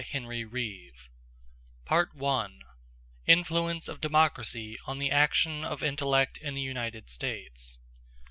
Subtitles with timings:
[0.01, 0.93] March, 1840
[1.87, 2.25] Section
[2.65, 7.77] I: Influence of Democracy on the Action of Intellect in The United States.